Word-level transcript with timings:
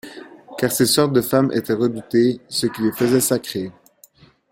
Car 0.57 0.71
ces 0.71 0.87
sortes 0.87 1.13
de 1.13 1.21
femmes 1.21 1.51
étaient 1.53 1.73
redoutées, 1.75 2.39
ce 2.49 2.65
qui 2.65 2.81
les 2.81 2.91
faisait 2.91 3.21
sacrées. 3.21 3.71